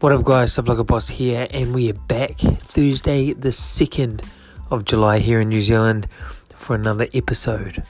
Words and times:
What 0.00 0.12
up, 0.12 0.24
guys? 0.24 0.52
Subblogger 0.52 0.86
Boss 0.86 1.08
here, 1.08 1.46
and 1.50 1.72
we 1.72 1.88
are 1.88 1.94
back 1.94 2.36
Thursday, 2.38 3.32
the 3.32 3.50
2nd 3.50 4.26
of 4.70 4.84
July, 4.84 5.20
here 5.20 5.40
in 5.40 5.48
New 5.48 5.62
Zealand 5.62 6.08
for 6.56 6.74
another 6.74 7.06
episode 7.14 7.82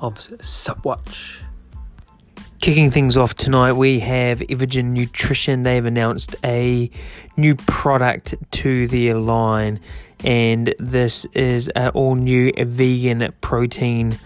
of 0.00 0.14
Subwatch. 0.14 1.38
Kicking 2.60 2.90
things 2.90 3.16
off 3.16 3.34
tonight, 3.34 3.72
we 3.72 4.00
have 4.00 4.40
Evogen 4.40 4.92
Nutrition. 4.92 5.62
They've 5.62 5.84
announced 5.84 6.36
a 6.44 6.90
new 7.38 7.56
product 7.56 8.34
to 8.52 8.86
their 8.86 9.14
line, 9.14 9.80
and 10.22 10.74
this 10.78 11.24
is 11.32 11.68
an 11.70 11.88
all 11.88 12.16
new 12.16 12.52
vegan 12.56 13.32
protein 13.40 14.18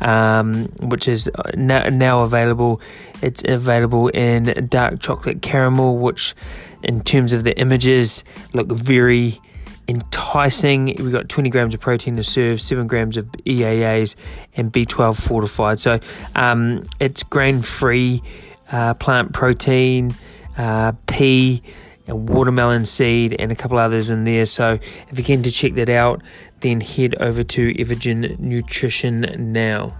um, 0.00 0.66
which 0.80 1.08
is 1.08 1.30
now, 1.54 1.82
now 1.88 2.22
available. 2.22 2.80
It's 3.22 3.42
available 3.46 4.08
in 4.08 4.68
dark 4.68 5.00
chocolate 5.00 5.42
caramel, 5.42 5.98
which, 5.98 6.34
in 6.82 7.02
terms 7.02 7.32
of 7.32 7.44
the 7.44 7.58
images, 7.58 8.24
look 8.52 8.68
very 8.68 9.40
enticing. 9.88 10.94
We've 10.98 11.12
got 11.12 11.28
20 11.28 11.50
grams 11.50 11.74
of 11.74 11.80
protein 11.80 12.16
to 12.16 12.24
serve, 12.24 12.60
7 12.60 12.86
grams 12.86 13.16
of 13.16 13.26
EAAs, 13.46 14.16
and 14.54 14.72
B12 14.72 15.20
fortified. 15.20 15.80
So 15.80 15.98
um, 16.34 16.86
it's 17.00 17.22
grain 17.22 17.62
free 17.62 18.22
uh, 18.70 18.94
plant 18.94 19.32
protein, 19.32 20.14
uh, 20.56 20.92
pea 21.06 21.62
and 22.08 22.28
watermelon 22.28 22.86
seed 22.86 23.36
and 23.38 23.52
a 23.52 23.54
couple 23.54 23.78
others 23.78 24.10
in 24.10 24.24
there. 24.24 24.46
So 24.46 24.78
if 25.10 25.18
you're 25.18 25.24
keen 25.24 25.42
to 25.44 25.50
check 25.50 25.74
that 25.74 25.88
out, 25.88 26.22
then 26.60 26.80
head 26.80 27.14
over 27.20 27.42
to 27.42 27.74
Evogen 27.74 28.38
Nutrition 28.38 29.52
now. 29.52 29.96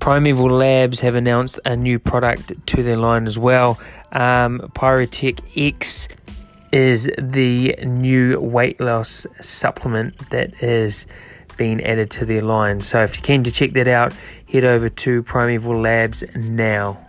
Primeval 0.00 0.48
Labs 0.50 1.00
have 1.00 1.14
announced 1.14 1.60
a 1.64 1.76
new 1.76 1.98
product 1.98 2.66
to 2.68 2.82
their 2.82 2.96
line 2.96 3.26
as 3.26 3.38
well. 3.38 3.78
Um, 4.12 4.60
Pyrotech 4.74 5.40
X 5.56 6.08
is 6.72 7.10
the 7.18 7.76
new 7.82 8.40
weight 8.40 8.80
loss 8.80 9.26
supplement 9.40 10.30
that 10.30 10.62
is 10.62 11.06
being 11.56 11.84
added 11.84 12.10
to 12.12 12.24
their 12.24 12.40
line. 12.40 12.80
So 12.80 13.02
if 13.02 13.16
you're 13.16 13.22
keen 13.22 13.44
to 13.44 13.52
check 13.52 13.72
that 13.74 13.88
out, 13.88 14.14
head 14.50 14.64
over 14.64 14.88
to 14.88 15.22
Primeval 15.22 15.80
Labs 15.80 16.24
now. 16.34 17.06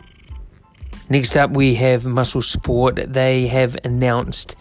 Next 1.12 1.36
up, 1.36 1.52
we 1.52 1.76
have 1.76 2.06
Muscle 2.06 2.42
Sport. 2.42 3.12
They 3.12 3.48
have 3.48 3.76
announced 3.84 4.56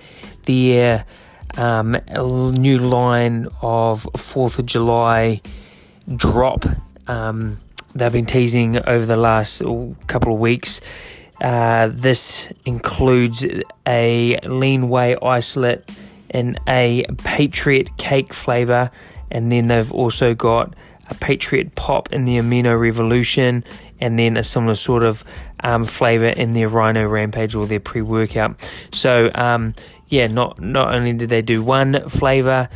their 0.47 1.05
um, 1.57 1.97
new 2.13 2.77
line 2.77 3.47
of 3.63 4.03
4th 4.15 4.59
of 4.59 4.67
July 4.67 5.43
drop. 6.17 6.65
Um, 7.07 7.61
they've 7.95 8.13
been 8.13 8.27
teasing 8.27 8.79
over 8.79 9.07
the 9.07 9.17
last 9.17 9.63
couple 10.09 10.35
of 10.35 10.41
weeks. 10.41 10.81
Uh, 11.41 11.89
this 11.93 12.53
includes 12.67 13.47
a 13.87 14.37
lean 14.45 14.89
whey 14.89 15.17
isolate 15.23 15.89
in 16.31 16.59
a 16.67 17.07
Patriot 17.19 17.97
cake 17.97 18.35
flavor, 18.35 18.91
and 19.31 19.53
then 19.53 19.69
they've 19.69 19.93
also 19.93 20.35
got 20.35 20.75
a 21.11 21.15
Patriot 21.15 21.77
Pop 21.77 22.13
in 22.13 22.25
the 22.25 22.39
Amino 22.39 22.79
Revolution, 22.81 23.63
and 24.01 24.19
then 24.19 24.37
a 24.37 24.45
similar 24.45 24.75
sort 24.75 25.03
of 25.03 25.25
um, 25.63 25.85
flavor 25.85 26.29
in 26.29 26.55
their 26.55 26.69
Rhino 26.69 27.07
Rampage 27.07 27.55
or 27.55 27.67
their 27.67 27.81
pre 27.81 28.03
workout. 28.03 28.57
So, 28.93 29.31
um, 29.35 29.75
yeah, 30.09 30.27
not 30.27 30.61
not 30.61 30.95
only 30.95 31.13
did 31.13 31.29
they 31.29 31.43
do 31.43 31.63
one 31.63 32.09
flavor 32.09 32.69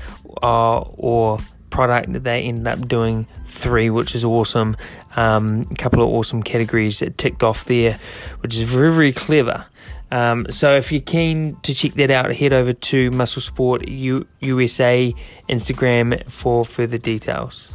uh, 0.43 0.81
or 0.81 1.39
product, 1.71 2.13
they 2.23 2.43
ended 2.43 2.69
up 2.69 2.89
doing 2.89 3.27
three, 3.45 3.91
which 3.91 4.15
is 4.15 4.25
awesome. 4.25 4.77
Um, 5.17 5.67
a 5.71 5.75
couple 5.75 6.03
of 6.03 6.09
awesome 6.09 6.43
categories 6.43 7.01
that 7.01 7.19
ticked 7.19 7.43
off 7.43 7.65
there, 7.65 7.99
which 8.41 8.57
is 8.57 8.63
very 8.63 8.93
very 8.93 9.13
clever. 9.13 9.67
Um, 10.11 10.47
so 10.49 10.77
if 10.77 10.93
you're 10.93 11.01
keen 11.01 11.57
to 11.63 11.75
check 11.75 11.95
that 11.95 12.11
out, 12.11 12.33
head 12.33 12.53
over 12.53 12.73
to 12.73 13.11
Muscle 13.11 13.43
Sport 13.43 13.89
USA 13.89 15.13
Instagram 15.49 16.31
for 16.31 16.65
further 16.65 16.99
details. 16.99 17.75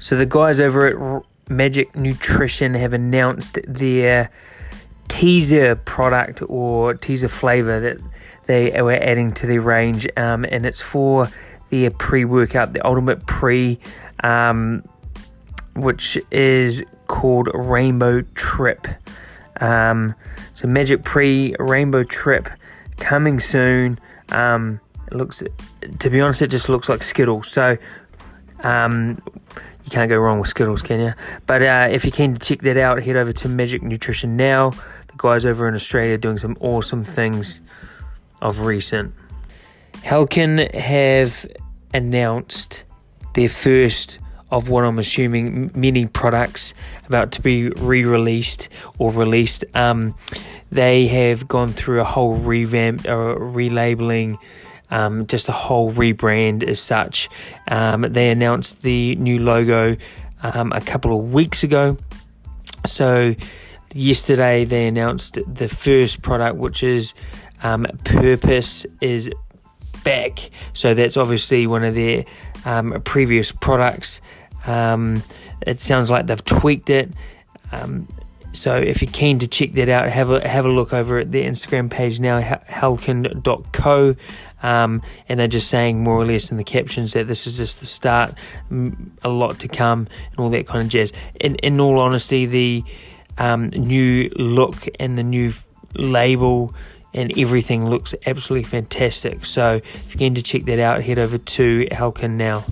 So 0.00 0.16
the 0.16 0.26
guys 0.26 0.58
over 0.58 0.86
at 0.88 1.24
Magic 1.50 1.94
Nutrition 1.96 2.74
have 2.74 2.92
announced 2.92 3.58
their 3.66 4.30
teaser 5.08 5.74
product 5.74 6.42
or 6.48 6.94
teaser 6.94 7.28
flavor 7.28 7.80
that 7.80 7.98
they 8.46 8.80
were 8.80 8.92
adding 8.92 9.32
to 9.32 9.46
their 9.46 9.60
range, 9.60 10.06
um, 10.16 10.44
and 10.48 10.64
it's 10.64 10.80
for 10.80 11.28
their 11.70 11.90
pre-workout, 11.90 12.72
the 12.72 12.84
Ultimate 12.86 13.26
Pre, 13.26 13.78
um, 14.22 14.82
which 15.74 16.16
is 16.30 16.82
called 17.06 17.48
Rainbow 17.52 18.22
Trip. 18.34 18.86
Um, 19.60 20.14
so 20.52 20.68
Magic 20.68 21.04
Pre 21.04 21.54
Rainbow 21.58 22.04
Trip 22.04 22.48
coming 22.98 23.40
soon. 23.40 23.98
Um, 24.30 24.80
it 25.06 25.14
looks, 25.14 25.42
to 25.98 26.10
be 26.10 26.20
honest, 26.20 26.42
it 26.42 26.48
just 26.48 26.68
looks 26.68 26.88
like 26.88 27.02
Skittles. 27.02 27.48
So 27.48 27.76
um, 28.62 29.18
you 29.90 29.94
can't 29.96 30.08
go 30.08 30.18
wrong 30.18 30.38
with 30.38 30.48
Skittles, 30.48 30.82
can 30.82 31.00
you? 31.00 31.14
But 31.46 31.62
uh, 31.62 31.88
if 31.90 32.04
you're 32.04 32.12
keen 32.12 32.34
to 32.34 32.38
check 32.38 32.60
that 32.60 32.76
out, 32.76 33.02
head 33.02 33.16
over 33.16 33.32
to 33.32 33.48
Magic 33.48 33.82
Nutrition 33.82 34.36
now. 34.36 34.70
The 34.70 35.14
guys 35.16 35.44
over 35.44 35.66
in 35.66 35.74
Australia 35.74 36.14
are 36.14 36.18
doing 36.18 36.38
some 36.38 36.56
awesome 36.60 37.02
things 37.02 37.60
of 38.40 38.60
recent. 38.60 39.12
Helkin 39.94 40.72
have 40.74 41.44
announced 41.92 42.84
their 43.34 43.48
first 43.48 44.20
of 44.52 44.68
what 44.68 44.84
I'm 44.84 44.98
assuming 45.00 45.72
many 45.74 46.06
products 46.06 46.72
about 47.06 47.32
to 47.32 47.42
be 47.42 47.70
re-released 47.70 48.68
or 48.98 49.10
released. 49.10 49.64
Um, 49.74 50.14
they 50.70 51.08
have 51.08 51.48
gone 51.48 51.72
through 51.72 52.00
a 52.00 52.04
whole 52.04 52.34
revamp 52.34 53.08
or 53.08 53.36
relabeling 53.36 54.38
um, 54.90 55.26
just 55.26 55.48
a 55.48 55.52
whole 55.52 55.92
rebrand 55.92 56.62
as 56.66 56.80
such. 56.80 57.28
Um, 57.68 58.02
they 58.02 58.30
announced 58.30 58.82
the 58.82 59.16
new 59.16 59.38
logo 59.38 59.96
um, 60.42 60.72
a 60.72 60.80
couple 60.80 61.18
of 61.18 61.32
weeks 61.32 61.62
ago. 61.62 61.96
So, 62.86 63.34
yesterday 63.92 64.64
they 64.64 64.86
announced 64.86 65.38
the 65.46 65.68
first 65.68 66.22
product, 66.22 66.56
which 66.56 66.82
is 66.82 67.14
um, 67.62 67.86
Purpose 68.04 68.86
is 69.00 69.30
back. 70.02 70.50
So, 70.72 70.94
that's 70.94 71.16
obviously 71.16 71.66
one 71.66 71.84
of 71.84 71.94
their 71.94 72.24
um, 72.64 73.00
previous 73.04 73.52
products. 73.52 74.20
Um, 74.66 75.22
it 75.66 75.80
sounds 75.80 76.10
like 76.10 76.26
they've 76.26 76.44
tweaked 76.44 76.90
it. 76.90 77.10
So 78.52 78.76
if 78.76 79.00
you're 79.00 79.10
keen 79.12 79.38
to 79.40 79.48
check 79.48 79.72
that 79.72 79.88
out, 79.88 80.08
have 80.08 80.30
a 80.30 80.46
have 80.46 80.66
a 80.66 80.68
look 80.68 80.92
over 80.92 81.18
at 81.18 81.30
their 81.30 81.48
Instagram 81.48 81.90
page 81.90 82.18
now, 82.18 82.40
helkin.co. 82.40 84.16
Um, 84.62 85.02
and 85.28 85.40
they're 85.40 85.48
just 85.48 85.68
saying 85.68 86.02
more 86.02 86.16
or 86.16 86.26
less 86.26 86.50
in 86.50 86.58
the 86.58 86.64
captions 86.64 87.14
that 87.14 87.26
this 87.26 87.46
is 87.46 87.56
just 87.56 87.80
the 87.80 87.86
start, 87.86 88.34
a 89.22 89.28
lot 89.28 89.60
to 89.60 89.68
come, 89.68 90.06
and 90.30 90.38
all 90.38 90.50
that 90.50 90.66
kind 90.66 90.82
of 90.82 90.88
jazz. 90.88 91.12
In, 91.40 91.54
in 91.56 91.80
all 91.80 91.98
honesty, 91.98 92.44
the 92.44 92.84
um, 93.38 93.68
new 93.68 94.28
look 94.36 94.86
and 94.98 95.16
the 95.16 95.22
new 95.22 95.52
label 95.94 96.74
and 97.12 97.36
everything 97.38 97.88
looks 97.88 98.14
absolutely 98.26 98.68
fantastic. 98.68 99.44
So 99.44 99.80
if 99.82 100.14
you're 100.14 100.18
keen 100.18 100.34
to 100.34 100.42
check 100.42 100.64
that 100.64 100.78
out, 100.78 101.02
head 101.02 101.18
over 101.18 101.38
to 101.38 101.88
Helkin 101.90 102.32
now. 102.32 102.64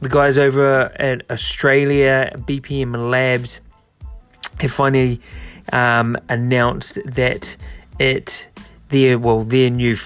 The 0.00 0.08
guys 0.08 0.38
over 0.38 0.92
at 0.96 1.28
Australia, 1.30 2.32
BPM 2.36 3.10
Labs, 3.10 3.60
have 4.60 4.72
finally 4.72 5.20
um, 5.72 6.16
announced 6.28 6.98
that 7.04 7.56
it 7.98 8.48
their 8.88 9.18
well 9.18 9.44
their 9.44 9.70
new 9.70 9.96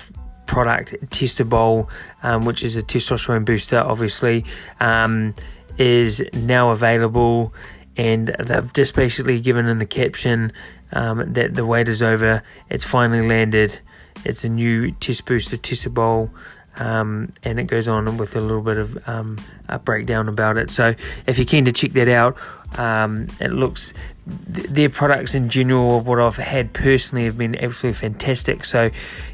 product 0.46 0.92
Testabol, 1.10 1.88
um, 2.22 2.44
which 2.44 2.62
is 2.62 2.76
a 2.76 2.82
testosterone 2.82 3.44
booster, 3.44 3.78
obviously, 3.78 4.44
um, 4.80 5.34
is 5.78 6.22
now 6.34 6.70
available, 6.70 7.54
and 7.96 8.34
they've 8.38 8.72
just 8.72 8.94
basically 8.94 9.40
given 9.40 9.66
in 9.66 9.78
the 9.78 9.86
caption 9.86 10.52
um, 10.92 11.32
that 11.32 11.54
the 11.54 11.64
wait 11.64 11.88
is 11.88 12.02
over. 12.02 12.42
It's 12.68 12.84
finally 12.84 13.26
landed. 13.26 13.78
It's 14.24 14.44
a 14.44 14.48
new 14.48 14.92
test 14.92 15.24
booster 15.24 15.56
Testabol. 15.56 16.30
Um, 16.76 17.32
and 17.42 17.60
it 17.60 17.64
goes 17.64 17.86
on 17.86 18.16
with 18.16 18.34
a 18.34 18.40
little 18.40 18.62
bit 18.62 18.78
of 18.78 19.08
um, 19.08 19.38
a 19.68 19.78
breakdown 19.78 20.28
about 20.28 20.56
it. 20.56 20.70
So 20.70 20.94
if 21.26 21.38
you're 21.38 21.46
keen 21.46 21.66
to 21.66 21.72
check 21.72 21.92
that 21.92 22.08
out, 22.08 22.36
um, 22.78 23.28
it 23.40 23.52
looks 23.52 23.92
their 24.26 24.88
products 24.88 25.34
in 25.34 25.48
general, 25.48 26.00
what 26.00 26.20
I've 26.20 26.36
had 26.36 26.72
personally, 26.72 27.24
have 27.24 27.36
been 27.36 27.56
absolutely 27.56 27.98
fantastic. 27.98 28.64
So 28.64 28.90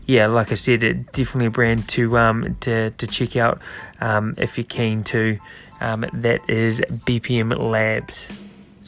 yeah, 0.07 0.27
like 0.27 0.51
I 0.51 0.55
said, 0.55 0.83
it 0.83 1.13
definitely 1.13 1.47
a 1.47 1.51
brand 1.51 1.89
to 1.91 2.19
um, 2.19 2.57
to 2.61 2.91
to 2.91 3.07
check 3.07 3.37
out 3.37 3.61
um, 4.01 4.35
if 4.39 4.57
you're 4.57 4.65
keen 4.65 5.05
to. 5.05 5.39
Um, 5.81 6.07
that 6.13 6.49
is 6.51 6.81
BPM 6.81 7.57
Labs. 7.57 8.33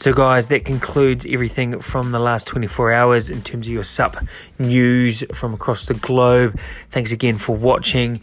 So, 0.00 0.14
guys, 0.14 0.48
that 0.48 0.64
concludes 0.64 1.26
everything 1.28 1.78
from 1.80 2.10
the 2.10 2.18
last 2.18 2.46
24 2.46 2.90
hours 2.90 3.28
in 3.28 3.42
terms 3.42 3.66
of 3.66 3.72
your 3.74 3.84
SUP 3.84 4.16
news 4.58 5.22
from 5.34 5.52
across 5.52 5.84
the 5.84 5.94
globe. 5.94 6.58
Thanks 6.90 7.12
again 7.12 7.36
for 7.36 7.54
watching. 7.54 8.22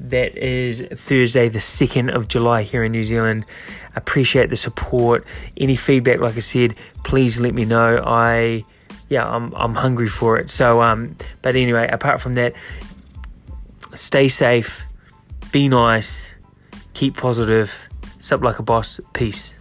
That 0.00 0.36
is 0.36 0.80
Thursday, 0.94 1.48
the 1.48 1.60
2nd 1.60 2.14
of 2.14 2.26
July 2.26 2.62
here 2.64 2.82
in 2.82 2.92
New 2.92 3.04
Zealand. 3.04 3.44
Appreciate 3.94 4.50
the 4.50 4.56
support. 4.56 5.24
Any 5.56 5.76
feedback, 5.76 6.18
like 6.18 6.36
I 6.36 6.40
said, 6.40 6.74
please 7.04 7.38
let 7.38 7.54
me 7.54 7.64
know. 7.64 8.02
I 8.04 8.64
yeah, 9.08 9.28
I'm 9.28 9.52
I'm 9.54 9.74
hungry 9.74 10.08
for 10.08 10.38
it. 10.38 10.50
So 10.50 10.82
um, 10.82 11.16
but 11.42 11.54
anyway, 11.54 11.88
apart 11.90 12.20
from 12.20 12.34
that, 12.34 12.54
stay 13.94 14.28
safe, 14.28 14.86
be 15.52 15.68
nice, 15.68 16.30
keep 16.94 17.16
positive, 17.16 17.88
sup 18.18 18.42
like 18.42 18.58
a 18.58 18.62
boss, 18.62 19.00
peace. 19.12 19.54